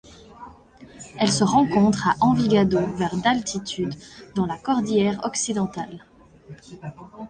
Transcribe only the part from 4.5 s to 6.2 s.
cordillère Occidentale.